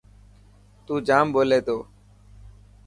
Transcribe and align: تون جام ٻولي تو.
تون 0.85 0.97
جام 1.07 1.25
ٻولي 1.33 1.59
تو. 1.67 1.77